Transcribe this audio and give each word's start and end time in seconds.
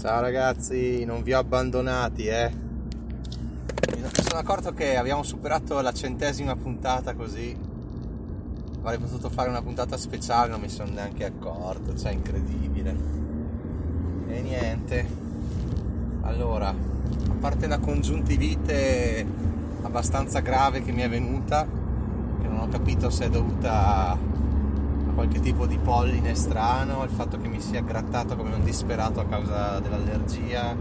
Ciao 0.00 0.22
ragazzi, 0.22 1.04
non 1.04 1.22
vi 1.22 1.34
ho 1.34 1.38
abbandonati, 1.38 2.24
eh. 2.24 2.50
Mi 2.50 4.08
sono 4.14 4.40
accorto 4.40 4.72
che 4.72 4.96
abbiamo 4.96 5.22
superato 5.22 5.78
la 5.82 5.92
centesima 5.92 6.56
puntata 6.56 7.12
così. 7.12 7.54
Avrei 8.80 8.98
potuto 8.98 9.28
fare 9.28 9.50
una 9.50 9.60
puntata 9.60 9.98
speciale, 9.98 10.48
non 10.48 10.62
mi 10.62 10.70
sono 10.70 10.90
neanche 10.90 11.26
accorto, 11.26 11.94
cioè 11.94 12.12
incredibile. 12.12 12.96
E 14.28 14.40
niente. 14.40 15.06
Allora, 16.22 16.68
a 16.68 17.34
parte 17.38 17.66
una 17.66 17.78
congiuntivite 17.78 19.26
abbastanza 19.82 20.40
grave 20.40 20.82
che 20.82 20.92
mi 20.92 21.02
è 21.02 21.10
venuta, 21.10 21.66
che 22.40 22.48
non 22.48 22.60
ho 22.60 22.68
capito 22.68 23.10
se 23.10 23.26
è 23.26 23.28
dovuta 23.28 24.16
qualche 25.10 25.40
tipo 25.40 25.66
di 25.66 25.78
polline 25.78 26.34
strano, 26.34 27.04
il 27.04 27.10
fatto 27.10 27.38
che 27.38 27.48
mi 27.48 27.60
sia 27.60 27.80
grattato 27.82 28.36
come 28.36 28.54
un 28.54 28.64
disperato 28.64 29.20
a 29.20 29.24
causa 29.24 29.78
dell'allergia, 29.80 30.74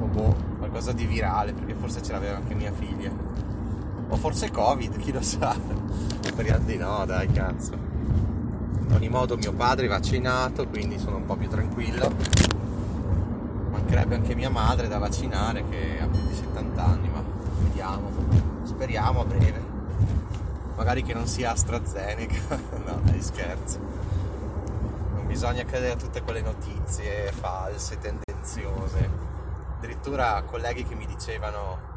o 0.00 0.06
boh, 0.06 0.36
qualcosa 0.58 0.92
di 0.92 1.06
virale, 1.06 1.52
perché 1.52 1.74
forse 1.74 2.02
ce 2.02 2.12
l'aveva 2.12 2.36
anche 2.36 2.54
mia 2.54 2.72
figlia. 2.72 3.10
O 4.08 4.16
forse 4.16 4.50
Covid, 4.50 4.96
chi 4.98 5.12
lo 5.12 5.22
sa. 5.22 5.54
Speriamo 6.20 6.64
di 6.64 6.76
no, 6.76 7.04
dai 7.04 7.30
cazzo. 7.32 7.72
In 7.72 8.92
ogni 8.94 9.08
modo 9.08 9.36
mio 9.36 9.52
padre 9.52 9.86
è 9.86 9.88
vaccinato, 9.88 10.68
quindi 10.68 10.98
sono 10.98 11.16
un 11.16 11.24
po' 11.24 11.36
più 11.36 11.48
tranquillo. 11.48 12.12
Mancherebbe 13.70 14.14
anche 14.14 14.34
mia 14.34 14.50
madre 14.50 14.86
da 14.86 14.98
vaccinare 14.98 15.64
che 15.68 15.98
ha 16.00 16.06
più 16.06 16.20
di 16.26 16.34
70 16.34 16.84
anni, 16.84 17.08
ma 17.08 17.22
vediamo. 17.62 18.10
Speriamo 18.62 19.20
a 19.20 19.24
breve 19.24 19.65
magari 20.76 21.02
che 21.02 21.14
non 21.14 21.26
sia 21.26 21.50
AstraZeneca, 21.50 22.58
no 22.84 23.00
dai 23.02 23.20
scherzo. 23.20 23.78
Non 25.14 25.26
bisogna 25.26 25.64
credere 25.64 25.94
a 25.94 25.96
tutte 25.96 26.22
quelle 26.22 26.42
notizie 26.42 27.32
false, 27.32 27.98
tendenziose. 27.98 29.24
Addirittura 29.76 30.42
colleghi 30.42 30.84
che 30.84 30.94
mi 30.94 31.06
dicevano 31.06 31.94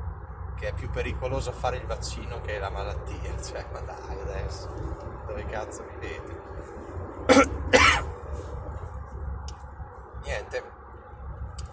che 0.55 0.69
è 0.69 0.73
più 0.73 0.89
pericoloso 0.89 1.51
fare 1.51 1.77
il 1.77 1.85
vaccino 1.85 2.41
che 2.41 2.57
la 2.57 2.69
malattia, 2.69 3.41
cioè 3.41 3.65
ma 3.71 3.79
dai 3.79 4.19
adesso, 4.21 4.67
dove 5.27 5.45
cazzo 5.45 5.85
vivete? 5.99 6.47
Niente, 10.23 10.63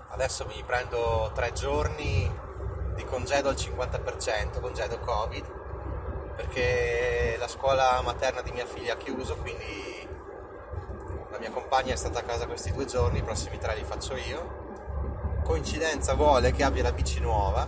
adesso 0.09 0.47
mi 0.47 0.63
prendo 0.65 1.31
tre 1.35 1.53
giorni 1.53 2.33
di 2.95 3.05
congedo 3.05 3.49
al 3.49 3.57
50%, 3.57 4.61
congedo 4.61 4.99
Covid 5.01 5.56
perché 6.47 7.37
la 7.39 7.49
scuola 7.49 8.01
materna 8.03 8.41
di 8.41 8.53
mia 8.53 8.67
figlia 8.67 8.95
ha 8.95 8.97
chiuso, 8.97 9.37
quindi 9.37 10.09
la 11.31 11.39
mia 11.39 11.51
compagna 11.51 11.93
è 11.93 11.97
stata 11.97 12.21
a 12.21 12.23
casa 12.23 12.47
questi 12.47 12.73
due 12.73 12.87
giorni, 12.87 13.19
i 13.19 13.23
prossimi 13.23 13.59
tre 13.59 13.75
li 13.75 13.85
faccio 13.85 14.15
io. 14.15 15.41
Coincidenza 15.43 16.15
vuole 16.15 16.53
che 16.53 16.63
abbia 16.63 16.85
la 16.85 16.93
bici 16.93 17.21
nuova 17.21 17.67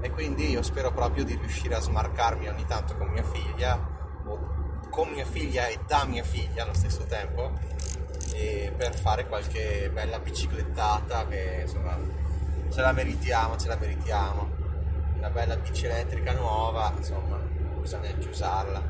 e 0.00 0.10
quindi 0.10 0.50
io 0.50 0.62
spero 0.62 0.90
proprio 0.92 1.24
di 1.24 1.36
riuscire 1.36 1.74
a 1.74 1.80
smarcarmi 1.80 2.48
ogni 2.48 2.64
tanto 2.66 2.96
con 2.96 3.08
mia 3.08 3.22
figlia, 3.22 3.78
o 4.24 4.86
con 4.90 5.08
mia 5.10 5.26
figlia 5.26 5.66
e 5.66 5.78
da 5.86 6.04
mia 6.04 6.24
figlia 6.24 6.64
allo 6.64 6.74
stesso 6.74 7.04
tempo, 7.04 7.52
per 8.76 8.98
fare 8.98 9.26
qualche 9.26 9.90
bella 9.92 10.18
biciclettata 10.18 11.26
che 11.28 11.60
insomma 11.62 11.96
ce 12.70 12.80
la 12.80 12.92
meritiamo, 12.92 13.56
ce 13.56 13.68
la 13.68 13.76
meritiamo. 13.76 14.60
Una 15.18 15.30
bella 15.30 15.56
bici 15.56 15.84
elettrica 15.84 16.32
nuova, 16.32 16.92
insomma 16.96 17.38
bisogna 17.82 18.08
anche 18.08 18.28
usarla. 18.28 18.80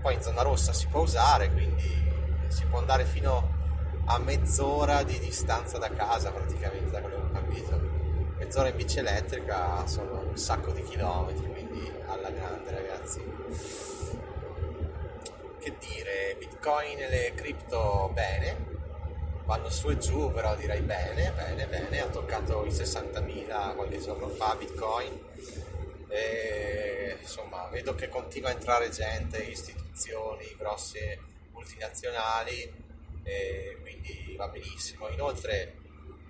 Poi 0.00 0.14
in 0.14 0.22
zona 0.22 0.42
rossa 0.42 0.72
si 0.72 0.86
può 0.86 1.02
usare, 1.02 1.50
quindi 1.50 2.12
si 2.46 2.64
può 2.66 2.78
andare 2.78 3.04
fino 3.04 3.54
a 4.06 4.18
mezz'ora 4.18 5.02
di 5.02 5.18
distanza 5.18 5.78
da 5.78 5.90
casa 5.90 6.30
praticamente, 6.30 6.90
da 6.90 7.00
quello 7.00 7.16
che 7.16 7.22
ho 7.22 7.30
capito. 7.32 7.80
Mezz'ora 8.38 8.68
in 8.68 8.76
bici 8.76 8.98
elettrica 8.98 9.84
sono 9.86 10.20
un 10.28 10.36
sacco 10.36 10.70
di 10.70 10.82
chilometri, 10.84 11.50
quindi 11.50 11.92
alla 12.06 12.30
grande 12.30 12.70
ragazzi. 12.70 13.20
Che 15.58 15.76
dire, 15.80 16.36
Bitcoin 16.38 17.00
e 17.00 17.08
le 17.08 17.32
cripto 17.34 18.10
bene, 18.14 18.56
vanno 19.44 19.68
su 19.70 19.90
e 19.90 19.98
giù, 19.98 20.30
però 20.30 20.54
direi 20.54 20.82
bene, 20.82 21.32
bene, 21.34 21.66
bene, 21.66 22.00
ha 22.00 22.06
toccato 22.06 22.64
i 22.64 22.70
60.000 22.70 23.74
qualche 23.74 23.98
giorno 24.00 24.28
fa 24.28 24.54
Bitcoin 24.56 25.25
e, 26.08 27.16
insomma, 27.20 27.68
vedo 27.68 27.94
che 27.94 28.08
continua 28.08 28.50
a 28.50 28.52
entrare 28.52 28.90
gente, 28.90 29.42
istituzioni, 29.42 30.54
grosse 30.56 31.18
multinazionali, 31.52 32.72
quindi 33.80 34.34
va 34.36 34.48
benissimo. 34.48 35.08
Inoltre 35.08 35.74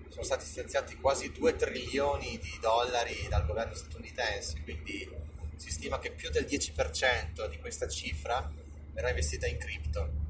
sono 0.09 0.23
stati 0.23 0.47
stanziati 0.47 0.97
quasi 0.97 1.31
2 1.31 1.57
trilioni 1.57 2.39
di 2.39 2.59
dollari 2.61 3.27
dal 3.29 3.45
governo 3.45 3.75
statunitense, 3.75 4.63
quindi 4.63 5.09
si 5.57 5.71
stima 5.71 5.99
che 5.99 6.13
più 6.13 6.31
del 6.31 6.45
10% 6.45 7.49
di 7.49 7.59
questa 7.59 7.89
cifra 7.89 8.51
verrà 8.93 9.11
investita 9.11 9.47
in 9.47 9.59
cripto. 9.59 10.25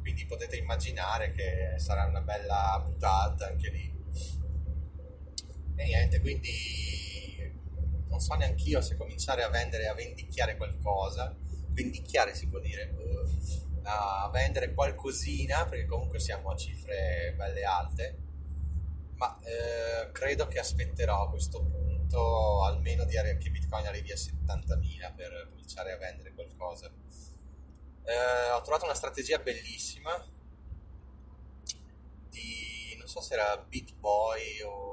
Quindi 0.00 0.26
potete 0.26 0.56
immaginare 0.56 1.32
che 1.32 1.74
sarà 1.78 2.04
una 2.04 2.20
bella 2.20 2.80
buttata 2.84 3.46
anche 3.46 3.70
lì. 3.70 3.92
E 5.76 5.84
niente, 5.84 6.20
quindi 6.20 7.11
non 8.12 8.20
so 8.20 8.34
neanche 8.34 8.68
io 8.68 8.82
se 8.82 8.94
cominciare 8.94 9.42
a 9.42 9.48
vendere, 9.48 9.88
a 9.88 9.94
vendicchiare 9.94 10.58
qualcosa, 10.58 11.34
vendicchiare 11.68 12.34
si 12.34 12.46
può 12.46 12.58
dire, 12.58 12.94
a 13.84 14.28
vendere 14.30 14.74
qualcosina, 14.74 15.64
perché 15.64 15.86
comunque 15.86 16.20
siamo 16.20 16.50
a 16.50 16.56
cifre 16.56 17.32
belle 17.36 17.64
alte, 17.64 18.18
ma 19.14 19.38
eh, 19.40 20.12
credo 20.12 20.46
che 20.46 20.58
aspetterò 20.58 21.22
a 21.22 21.30
questo 21.30 21.62
punto 21.62 22.64
almeno 22.64 23.04
di 23.04 23.14
che 23.38 23.50
Bitcoin 23.50 23.86
arrivi 23.86 24.12
a 24.12 24.16
70.000 24.16 25.14
per 25.14 25.48
cominciare 25.48 25.92
a 25.92 25.96
vendere 25.96 26.32
qualcosa. 26.34 26.92
Eh, 28.04 28.50
ho 28.50 28.60
trovato 28.60 28.84
una 28.84 28.94
strategia 28.94 29.38
bellissima 29.38 30.10
di, 32.28 32.94
non 32.98 33.08
so 33.08 33.22
se 33.22 33.34
era 33.34 33.56
BitBoy 33.56 34.60
o 34.66 34.91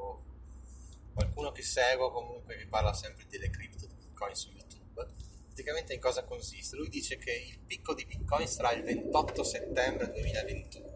qualcuno 1.19 1.51
che 1.51 1.63
seguo 1.63 2.11
comunque 2.11 2.55
che 2.55 2.67
parla 2.67 2.93
sempre 2.93 3.25
delle 3.27 3.49
cripto 3.49 3.85
di 3.85 3.93
Bitcoin 3.95 4.33
su 4.35 4.49
YouTube. 4.51 5.05
Praticamente 5.45 5.93
in 5.93 5.99
cosa 5.99 6.23
consiste? 6.23 6.77
Lui 6.77 6.87
dice 6.87 7.17
che 7.17 7.31
il 7.31 7.59
picco 7.59 7.93
di 7.93 8.05
Bitcoin 8.05 8.47
sarà 8.47 8.71
il 8.71 8.83
28 8.83 9.43
settembre 9.43 10.07
2021 10.11 10.87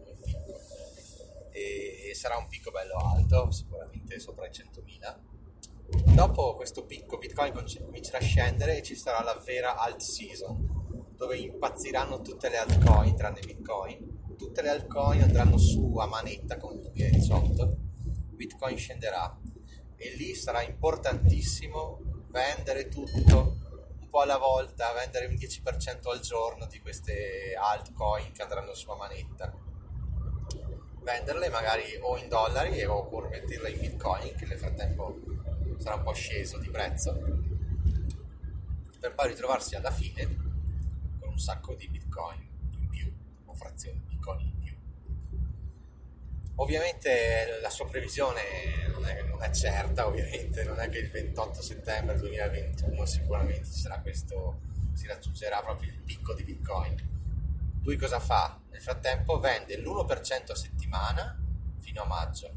e 1.50 2.12
sarà 2.14 2.36
un 2.36 2.48
picco 2.48 2.70
bello 2.70 2.96
alto, 2.96 3.50
sicuramente 3.50 4.18
sopra 4.18 4.46
i 4.46 4.50
100.000. 4.50 6.14
Dopo 6.14 6.56
questo 6.56 6.86
picco 6.86 7.18
Bitcoin 7.18 7.52
comincerà 7.52 8.18
a 8.18 8.22
scendere 8.22 8.78
e 8.78 8.82
ci 8.82 8.96
sarà 8.96 9.22
la 9.22 9.34
vera 9.34 9.76
alt 9.76 10.00
season, 10.00 11.12
dove 11.16 11.36
impazziranno 11.36 12.22
tutte 12.22 12.48
le 12.48 12.56
altcoin 12.56 13.14
tranne 13.14 13.40
Bitcoin. 13.40 14.12
Tutte 14.36 14.62
le 14.62 14.70
altcoin 14.70 15.22
andranno 15.22 15.58
su 15.58 15.96
a 15.98 16.06
manetta 16.06 16.56
come 16.56 16.74
nel 16.74 16.90
2018. 16.92 17.76
Bitcoin 18.34 18.76
scenderà 18.76 19.38
e 20.04 20.14
lì 20.16 20.34
sarà 20.34 20.62
importantissimo 20.62 22.26
vendere 22.28 22.88
tutto 22.88 23.56
un 23.98 24.08
po' 24.10 24.20
alla 24.20 24.36
volta, 24.36 24.92
vendere 24.92 25.26
un 25.26 25.34
10% 25.34 26.10
al 26.10 26.20
giorno 26.20 26.66
di 26.66 26.78
queste 26.80 27.54
altcoin 27.58 28.30
che 28.32 28.42
andranno 28.42 28.74
sulla 28.74 28.96
manetta. 28.96 29.50
Venderle 31.00 31.48
magari 31.48 31.96
o 32.02 32.18
in 32.18 32.28
dollari 32.28 32.84
oppure 32.84 33.28
metterle 33.28 33.70
in 33.70 33.80
bitcoin 33.80 34.34
che 34.36 34.44
nel 34.44 34.58
frattempo 34.58 35.20
sarà 35.78 35.96
un 35.96 36.02
po' 36.02 36.12
sceso 36.12 36.58
di 36.58 36.68
prezzo 36.68 37.12
per 39.00 39.14
poi 39.14 39.28
ritrovarsi 39.28 39.74
alla 39.74 39.90
fine 39.90 40.24
con 41.18 41.30
un 41.30 41.38
sacco 41.38 41.74
di 41.74 41.88
bitcoin 41.88 42.40
in 42.78 42.88
più 42.88 43.12
o 43.44 43.54
frazioni 43.54 43.98
di 43.98 44.14
bitcoin 44.14 44.40
in 44.40 44.58
più 44.60 44.63
Ovviamente 46.56 47.58
la 47.60 47.70
sua 47.70 47.88
previsione 47.88 48.86
non 48.92 49.04
è, 49.06 49.22
non 49.22 49.42
è, 49.42 49.50
certa, 49.50 50.06
ovviamente, 50.06 50.62
non 50.62 50.78
è 50.78 50.88
che 50.88 50.98
il 50.98 51.10
28 51.10 51.60
settembre 51.60 52.16
2021 52.16 53.04
sicuramente 53.06 53.70
sarà 53.70 53.98
questo, 54.00 54.60
si 54.94 55.08
raggiungerà 55.08 55.60
proprio 55.62 55.90
il 55.90 55.98
picco 55.98 56.32
di 56.32 56.44
Bitcoin. 56.44 57.12
Lui 57.82 57.96
cosa 57.96 58.20
fa? 58.20 58.60
Nel 58.70 58.80
frattempo 58.80 59.40
vende 59.40 59.76
l'1% 59.78 60.52
a 60.52 60.54
settimana 60.54 61.36
fino 61.80 62.02
a 62.02 62.06
maggio, 62.06 62.52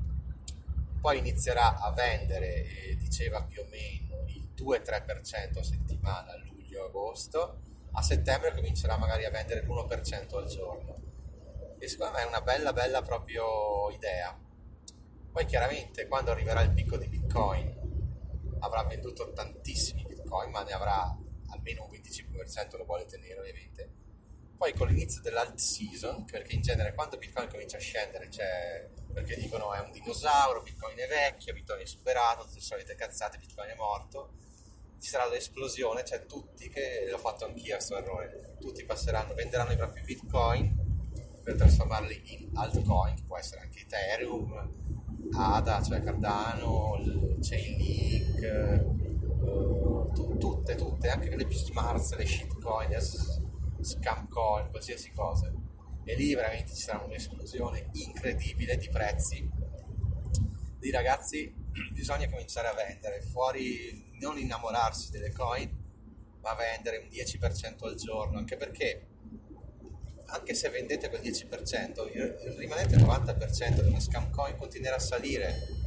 poi 1.01 1.17
inizierà 1.17 1.79
a 1.79 1.91
vendere, 1.91 2.65
eh, 2.65 2.97
diceva 2.97 3.41
più 3.41 3.61
o 3.61 3.67
meno, 3.69 4.25
il 4.27 4.47
2-3% 4.55 5.57
a 5.57 5.63
settimana 5.63 6.33
a 6.33 6.37
luglio-agosto, 6.37 7.61
a 7.93 8.01
settembre 8.03 8.53
comincerà 8.53 8.95
magari 8.95 9.25
a 9.25 9.31
vendere 9.31 9.63
l'1% 9.63 10.37
al 10.37 10.47
giorno 10.47 11.06
e 11.79 11.87
secondo 11.87 12.13
me 12.13 12.23
è 12.23 12.25
una 12.25 12.41
bella 12.41 12.73
bella 12.73 13.01
proprio 13.01 13.89
idea. 13.91 14.37
Poi 15.31 15.45
chiaramente 15.45 16.07
quando 16.07 16.31
arriverà 16.31 16.61
il 16.61 16.73
picco 16.73 16.97
di 16.97 17.07
bitcoin 17.07 17.75
avrà 18.59 18.83
venduto 18.83 19.31
tantissimi 19.33 20.03
bitcoin 20.05 20.49
ma 20.49 20.63
ne 20.63 20.71
avrà 20.71 21.15
almeno 21.49 21.85
un 21.85 21.91
25% 21.91 22.77
lo 22.77 22.85
vuole 22.85 23.05
tenere 23.05 23.39
ovviamente. 23.39 23.91
Poi 24.57 24.73
con 24.73 24.87
l'inizio 24.87 25.21
dell'alt 25.21 25.57
season 25.57 26.25
perché 26.25 26.55
in 26.55 26.61
genere 26.61 26.93
quando 26.93 27.17
bitcoin 27.17 27.47
comincia 27.49 27.77
a 27.77 27.79
scendere 27.79 28.27
c'è 28.29 28.89
perché 29.17 29.35
dicono 29.35 29.73
è 29.73 29.79
un 29.79 29.89
dinosauro, 29.89 30.61
Bitcoin 30.61 30.95
è 30.95 31.07
vecchio, 31.07 31.51
Bitcoin 31.51 31.81
è 31.81 31.85
superato, 31.87 32.43
tutte 32.43 32.55
le 32.55 32.61
solite 32.61 32.93
cazzate, 32.93 33.39
Bitcoin 33.39 33.69
è 33.69 33.75
morto, 33.75 34.33
ci 34.99 35.09
sarà 35.09 35.27
l'esplosione, 35.27 36.05
cioè 36.05 36.27
tutti, 36.27 36.69
che 36.69 37.07
l'ho 37.09 37.17
fatto 37.17 37.45
anch'io 37.45 37.75
questo 37.75 37.97
errore, 37.97 38.57
tutti 38.59 38.85
passeranno, 38.85 39.33
venderanno 39.33 39.71
i 39.71 39.75
propri 39.75 40.01
Bitcoin 40.01 40.86
per 41.47 41.55
trasformarli 41.55 42.21
in 42.25 42.49
altcoin, 42.55 43.23
può 43.25 43.37
essere 43.37 43.61
anche 43.61 43.79
Ethereum, 43.79 44.69
ADA, 45.31 45.81
cioè 45.81 46.01
Cardano, 46.01 46.97
Chainlink, 47.39 48.91
uh, 49.39 50.11
t- 50.11 50.37
tutte, 50.37 50.75
tutte, 50.75 51.07
anche 51.07 51.33
le 51.33 51.47
più 51.47 51.55
smart, 51.55 52.15
le 52.15 52.25
shitcoin, 52.25 52.89
le 52.89 52.99
scamcoin, 53.81 54.69
qualsiasi 54.71 55.09
cosa. 55.11 55.49
E 56.03 56.15
lì 56.15 56.35
veramente 56.35 56.75
ci 56.75 56.81
sarà 56.81 57.05
un'esplosione 57.05 57.91
incredibile 57.93 58.75
di 58.75 58.89
prezzi. 58.89 59.49
Di 60.77 60.91
ragazzi, 60.91 61.49
bisogna 61.93 62.29
cominciare 62.29 62.67
a 62.67 62.73
vendere 62.73 63.21
fuori, 63.21 64.17
non 64.19 64.37
innamorarsi 64.37 65.11
delle 65.11 65.31
coin, 65.31 65.73
ma 66.41 66.53
vendere 66.55 66.97
un 66.97 67.07
10% 67.07 67.85
al 67.85 67.95
giorno, 67.95 68.37
anche 68.37 68.57
perché 68.57 69.15
anche 70.27 70.53
se 70.53 70.69
vendete 70.69 71.09
quel 71.09 71.21
10%, 71.21 72.57
rimanete 72.57 72.95
il 72.95 73.03
90% 73.03 73.81
di 73.81 73.89
una 73.89 73.99
scam 73.99 74.29
coin 74.29 74.55
continuerà 74.57 74.95
a 74.95 74.99
salire. 74.99 75.85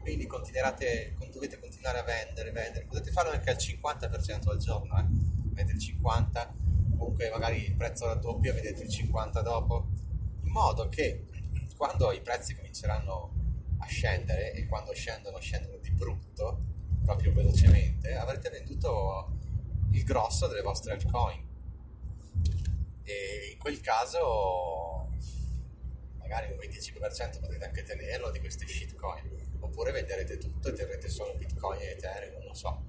Quindi 0.00 0.26
dovete 0.26 1.58
continuare 1.58 1.98
a 1.98 2.02
vendere, 2.02 2.50
vendere. 2.50 2.84
Potete 2.84 3.10
farlo 3.10 3.30
anche 3.30 3.50
al 3.50 3.56
50% 3.56 4.48
al 4.48 4.58
giorno, 4.58 4.98
eh? 4.98 5.04
Vedete 5.08 5.72
il 5.72 5.78
50, 5.78 6.54
comunque 6.96 7.30
magari 7.30 7.66
il 7.66 7.74
prezzo 7.74 8.06
raddoppia, 8.06 8.52
vedete 8.52 8.82
il 8.82 8.88
50 8.88 9.42
dopo, 9.42 9.88
in 10.42 10.50
modo 10.50 10.88
che 10.88 11.26
quando 11.76 12.12
i 12.12 12.20
prezzi 12.20 12.54
cominceranno 12.54 13.34
a 13.78 13.86
scendere 13.86 14.52
e 14.52 14.66
quando 14.66 14.92
scendono 14.92 15.38
scendono 15.38 15.78
di 15.78 15.90
brutto, 15.90 16.64
proprio 17.04 17.32
velocemente, 17.32 18.14
avrete 18.14 18.50
venduto 18.50 19.38
il 19.92 20.04
grosso 20.04 20.46
delle 20.46 20.62
vostre 20.62 20.92
altcoin 20.92 21.49
e 23.10 23.50
in 23.52 23.58
quel 23.58 23.80
caso 23.80 25.08
magari 26.18 26.52
un 26.52 26.58
25% 26.58 27.40
potete 27.40 27.64
anche 27.64 27.82
tenerlo 27.82 28.30
di 28.30 28.38
queste 28.38 28.66
shitcoin. 28.66 29.48
Oppure 29.60 29.92
venderete 29.92 30.38
tutto 30.38 30.68
e 30.68 30.72
terrete 30.72 31.08
solo 31.08 31.34
bitcoin 31.34 31.80
e 31.80 31.90
ethereum 31.90 32.38
non 32.38 32.46
lo 32.46 32.54
so. 32.54 32.84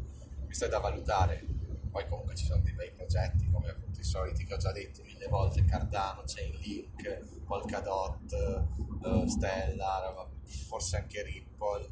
Questo 0.46 0.66
è 0.66 0.70
da 0.70 0.80
valutare. 0.80 1.44
Poi 1.90 2.08
comunque 2.08 2.36
ci 2.36 2.46
sono 2.46 2.62
dei 2.62 2.74
bei 2.74 2.92
progetti 2.92 3.50
come 3.52 3.70
appunto 3.70 4.00
i 4.00 4.04
soliti 4.04 4.46
che 4.46 4.54
ho 4.54 4.58
già 4.58 4.72
detto 4.72 5.04
mille 5.04 5.28
volte 5.28 5.66
Cardano, 5.66 6.24
Chainlink, 6.26 7.44
Polkadot, 7.46 8.66
uh, 9.02 9.28
Stellar 9.28 10.30
forse 10.68 10.98
anche 10.98 11.24
Ripple 11.24 11.90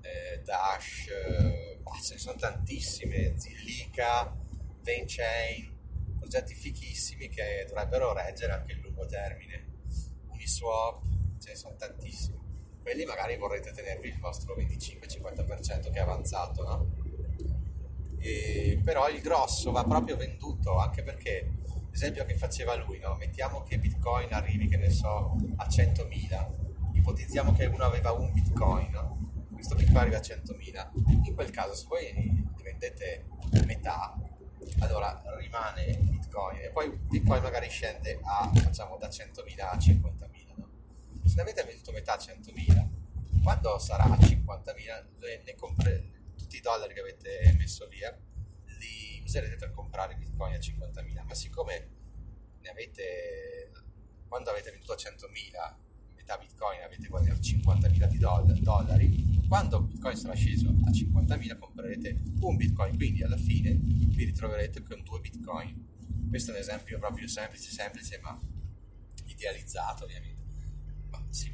eh, 0.00 0.42
Dash 0.42 1.08
eh, 1.08 1.80
ce 2.02 2.14
ne 2.14 2.20
sono 2.20 2.38
tantissime 2.38 3.34
Zilliqa, 3.38 4.34
Chain 5.06 5.77
progetti 6.18 6.54
fichissimi 6.54 7.28
che 7.28 7.64
dovrebbero 7.68 8.12
reggere 8.12 8.52
anche 8.52 8.72
il 8.72 8.80
lungo 8.80 9.06
termine. 9.06 9.66
Uniswap, 10.28 11.02
ce 11.38 11.50
ne 11.50 11.56
sono 11.56 11.76
tantissimi. 11.76 12.36
Quelli 12.82 13.04
magari 13.04 13.36
vorrete 13.36 13.72
tenervi 13.72 14.08
il 14.08 14.18
vostro 14.18 14.54
25-50% 14.56 15.90
che 15.90 15.98
è 15.98 16.00
avanzato, 16.00 16.62
no? 16.62 16.96
E, 18.18 18.80
però 18.82 19.08
il 19.08 19.20
grosso 19.20 19.70
va 19.70 19.84
proprio 19.84 20.16
venduto 20.16 20.76
anche 20.76 21.02
perché 21.02 21.50
l'esempio 21.90 22.24
che 22.24 22.34
faceva 22.36 22.74
lui, 22.76 22.98
no? 22.98 23.16
mettiamo 23.16 23.62
che 23.62 23.78
Bitcoin 23.78 24.32
arrivi, 24.32 24.68
che 24.68 24.76
ne 24.76 24.90
so, 24.90 25.36
a 25.56 25.66
100.000, 25.66 26.94
ipotizziamo 26.94 27.52
che 27.52 27.66
uno 27.66 27.84
aveva 27.84 28.12
un 28.12 28.32
Bitcoin, 28.32 28.90
no? 28.90 29.46
questo 29.52 29.74
Bitcoin 29.74 29.98
arriva 29.98 30.18
a 30.18 30.20
100.000, 30.20 31.26
in 31.26 31.34
quel 31.34 31.50
caso 31.50 31.74
se 31.74 31.86
voi 31.88 32.12
ne 32.12 32.62
vendete 32.62 33.26
metà, 33.66 34.16
allora 34.80 35.22
rimane 35.36 35.96
Bitcoin 35.98 36.60
e 36.60 36.70
poi 36.70 36.90
Bitcoin 36.90 37.42
magari 37.42 37.68
scende 37.68 38.18
a, 38.22 38.50
facciamo, 38.54 38.96
da 38.96 39.08
100.000 39.08 39.60
a 39.60 39.76
50.000, 39.76 40.52
no? 40.56 40.68
Se 41.24 41.34
ne 41.36 41.42
avete 41.42 41.62
venduto 41.64 41.92
metà 41.92 42.14
a 42.14 42.18
100.000, 42.18 43.42
quando 43.42 43.78
sarà 43.78 44.04
a 44.04 44.16
50.000 44.16 45.04
ne 45.44 45.54
compre, 45.54 46.10
tutti 46.36 46.56
i 46.56 46.60
dollari 46.60 46.94
che 46.94 47.00
avete 47.00 47.54
messo 47.58 47.86
via 47.88 48.16
li 48.78 49.20
userete 49.24 49.56
per 49.56 49.70
comprare 49.70 50.14
Bitcoin 50.14 50.54
a 50.54 50.58
50.000, 50.58 51.24
ma 51.24 51.34
siccome 51.34 51.88
ne 52.60 52.68
avete, 52.68 53.72
quando 54.28 54.50
avete 54.50 54.70
venduto 54.70 54.92
a 54.92 54.96
100.000 54.96 55.74
metà 56.14 56.36
Bitcoin 56.38 56.82
avete 56.82 57.08
guadagnato 57.08 57.40
50.000 57.40 58.06
di 58.06 58.18
dollari, 58.62 59.37
quando 59.48 59.80
Bitcoin 59.80 60.14
sarà 60.14 60.34
sceso 60.34 60.68
a 60.68 60.90
50.000 60.90 61.58
comprerete 61.58 62.20
un 62.40 62.56
Bitcoin, 62.56 62.96
quindi 62.96 63.22
alla 63.22 63.38
fine 63.38 63.72
vi 63.72 64.24
ritroverete 64.24 64.82
con 64.82 65.02
due 65.02 65.20
Bitcoin. 65.20 66.28
Questo 66.28 66.50
è 66.50 66.54
un 66.54 66.60
esempio 66.60 66.98
proprio 66.98 67.26
semplice, 67.26 67.70
semplice, 67.70 68.20
ma 68.22 68.38
idealizzato 69.24 70.04
ovviamente. 70.04 70.42
Ma 71.10 71.24
sì, 71.30 71.50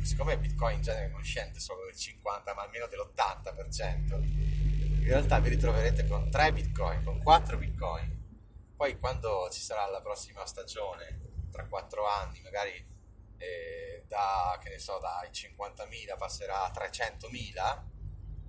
siccome 0.00 0.38
Bitcoin 0.38 0.76
in 0.76 0.82
genere 0.82 1.08
non 1.08 1.22
scende 1.22 1.60
solo 1.60 1.84
del 1.84 1.94
50, 1.94 2.54
ma 2.54 2.62
almeno 2.62 2.86
dell'80%, 2.86 4.22
in 5.02 5.04
realtà 5.04 5.38
vi 5.40 5.50
ritroverete 5.50 6.06
con 6.06 6.30
3 6.30 6.52
Bitcoin, 6.54 7.04
con 7.04 7.18
4 7.18 7.58
Bitcoin. 7.58 8.20
Poi 8.74 8.96
quando 8.98 9.50
ci 9.52 9.60
sarà 9.60 9.86
la 9.90 10.00
prossima 10.00 10.46
stagione, 10.46 11.20
tra 11.50 11.66
4 11.66 12.06
anni, 12.06 12.40
magari 12.42 12.91
eh, 13.42 14.04
da, 14.06 14.58
che 14.62 14.70
ne 14.70 14.78
so, 14.78 14.98
dai 15.00 15.28
50.000 15.30 16.16
passerà 16.16 16.64
a 16.64 16.72
300.000 16.72 17.82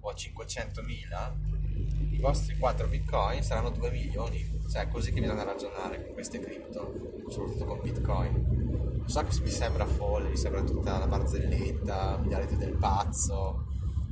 o 0.02 0.10
a 0.10 0.14
500.000, 0.14 2.12
i 2.12 2.20
vostri 2.20 2.58
4 2.58 2.88
bitcoin 2.88 3.42
saranno 3.42 3.72
2 3.72 3.90
milioni. 3.90 4.62
Cioè, 4.70 4.84
è 4.84 4.88
così 4.88 5.12
che 5.12 5.22
bisogna 5.22 5.44
ragionare 5.44 6.04
con 6.04 6.14
queste 6.14 6.40
cripto, 6.40 7.24
soprattutto 7.28 7.66
con 7.66 7.82
bitcoin. 7.82 9.02
Lo 9.02 9.08
so 9.08 9.24
che 9.24 9.38
vi 9.42 9.52
sembra 9.52 9.86
folle, 9.86 10.30
vi 10.30 10.38
sembra 10.38 10.62
tutta 10.64 10.96
una 10.96 11.08
barzelletta, 11.08 12.18
miliardi 12.18 12.56
del 12.56 12.78
pazzo, 12.78 13.66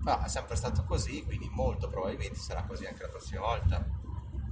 però 0.03 0.23
è 0.23 0.27
sempre 0.27 0.55
stato 0.55 0.83
così, 0.83 1.23
quindi 1.23 1.47
molto 1.49 1.87
probabilmente 1.89 2.39
sarà 2.39 2.63
così 2.63 2.85
anche 2.85 3.03
la 3.03 3.09
prossima 3.09 3.41
volta. 3.41 3.85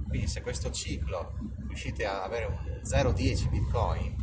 Quindi 0.08 0.26
se 0.26 0.40
questo 0.40 0.70
ciclo 0.70 1.34
riuscite 1.68 2.04
ad 2.06 2.22
avere 2.22 2.46
un 2.46 2.80
0,10 2.82 3.48
bitcoin, 3.48 4.16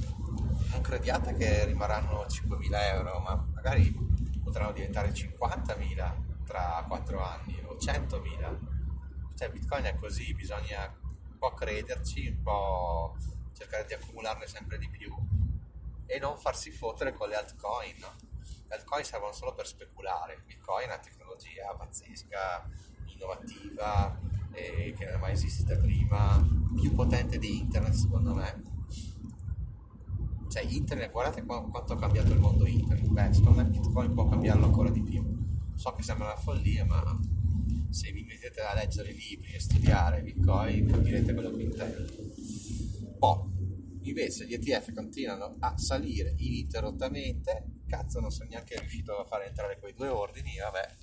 non 0.70 0.82
crediate 0.82 1.34
che 1.36 1.66
rimarranno 1.66 2.26
5.000 2.26 2.70
euro, 2.94 3.20
ma 3.20 3.36
magari 3.54 3.92
potranno 4.44 4.72
diventare 4.72 5.12
50.000 5.12 6.46
tra 6.46 6.84
4 6.88 7.24
anni 7.24 7.62
o 7.66 7.76
100.000. 7.76 8.58
Cioè 9.36 9.52
Bitcoin 9.52 9.86
è 9.86 9.96
così, 9.96 10.34
bisogna 10.34 10.94
un 11.04 11.38
po' 11.38 11.54
crederci, 11.54 12.28
un 12.28 12.42
po' 12.42 13.16
cercare 13.54 13.86
di 13.86 13.94
accumularne 13.94 14.48
sempre 14.48 14.78
di 14.78 14.90
più 14.90 15.14
e 16.06 16.20
non 16.20 16.38
farsi 16.38 16.72
fottere 16.72 17.14
con 17.14 17.30
le 17.30 17.36
altcoin. 17.36 17.96
No? 18.00 18.16
Le 18.68 18.76
altcoin 18.76 19.04
servono 19.04 19.34
solo 19.34 19.54
per 19.54 19.68
speculare, 19.68 20.42
Bitcoin 20.46 20.84
è 20.84 20.88
una 20.88 21.00
tecnologia 21.00 21.74
pazzesca, 21.78 22.70
innovativa, 23.06 24.20
che 24.52 25.06
non 25.06 25.14
è 25.14 25.18
mai 25.18 25.34
esistita 25.34 25.76
prima, 25.76 26.44
più 26.76 26.94
potente 26.96 27.38
di 27.38 27.60
internet 27.60 27.94
secondo 27.94 28.34
me 28.34 28.77
cioè 30.58 30.74
internet, 30.74 31.12
guardate 31.12 31.44
quanto 31.44 31.94
ha 31.94 31.98
cambiato 31.98 32.34
il 32.34 32.40
mondo 32.40 32.66
internet, 32.66 33.08
beh, 33.08 33.34
secondo 33.34 33.62
me 33.62 33.70
Bitcoin 33.70 34.14
può 34.14 34.28
cambiarlo 34.28 34.66
ancora 34.66 34.90
di 34.90 35.04
più. 35.04 35.24
So 35.76 35.94
che 35.94 36.02
sembra 36.02 36.28
una 36.28 36.38
follia, 36.38 36.84
ma 36.86 37.04
se 37.90 38.12
vi 38.12 38.24
mettete 38.24 38.62
a 38.62 38.74
leggere 38.74 39.12
libri 39.12 39.54
e 39.54 39.60
studiare 39.60 40.22
Bitcoin 40.22 40.88
capirete 40.88 41.34
quello 41.34 41.52
che 41.52 41.62
intendo. 41.62 42.06
Boh, 43.20 43.52
invece 44.02 44.48
gli 44.48 44.54
ETF 44.54 44.94
continuano 44.94 45.58
a 45.60 45.78
salire 45.78 46.34
ininterrottamente, 46.38 47.84
cazzo 47.88 48.20
non 48.20 48.32
sono 48.32 48.50
neanche 48.50 48.80
riuscito 48.80 49.18
a 49.18 49.26
fare 49.26 49.48
entrare 49.48 49.78
quei 49.80 49.94
due 49.94 50.08
ordini, 50.08 50.58
vabbè, 50.58 50.96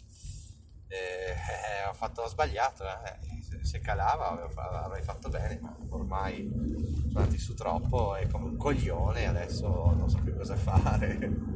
eh, 0.88 1.86
ho, 1.88 1.94
fatto, 1.94 2.22
ho 2.22 2.28
sbagliato, 2.28 2.82
eh. 2.84 3.33
Se, 3.64 3.80
calava 3.80 4.38
avrei 4.84 5.02
fatto 5.02 5.30
bene, 5.30 5.58
ma 5.62 5.74
ormai 5.88 6.50
sono 7.08 7.20
andati 7.20 7.38
su 7.38 7.54
troppo 7.54 8.14
e 8.16 8.28
come 8.28 8.44
un 8.44 8.56
coglione 8.56 9.26
adesso 9.26 9.94
non 9.96 10.08
so 10.08 10.18
più 10.18 10.36
cosa 10.36 10.54
fare. 10.56 11.52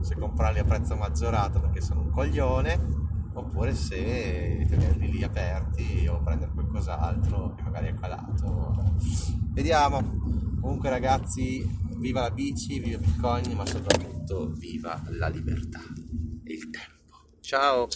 Se 0.00 0.16
comprarli 0.16 0.58
a 0.58 0.64
prezzo 0.64 0.96
maggiorato 0.96 1.60
perché 1.60 1.80
sono 1.80 2.02
un 2.02 2.10
coglione 2.10 2.96
oppure 3.32 3.74
se 3.74 4.66
tenerli 4.68 5.10
lì 5.10 5.22
aperti 5.22 6.06
o 6.08 6.20
prendere 6.22 6.50
qualcos'altro 6.52 7.54
che 7.54 7.62
magari 7.62 7.86
è 7.86 7.94
calato. 7.94 8.96
Vediamo. 9.52 10.26
Comunque 10.60 10.90
ragazzi 10.90 11.64
viva 11.98 12.22
la 12.22 12.30
bici 12.30 12.78
viva 12.80 12.98
Bitcoin 12.98 13.52
ma 13.52 13.64
soprattutto 13.64 14.50
viva 14.52 15.00
la 15.10 15.28
libertà 15.28 15.80
e 16.44 16.52
il 16.52 16.70
tempo. 16.70 17.38
Ciao 17.40 17.88